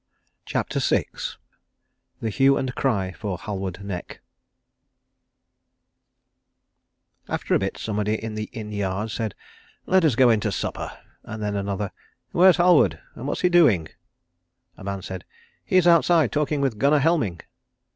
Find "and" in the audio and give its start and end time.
2.57-2.73, 11.21-11.43, 13.13-13.27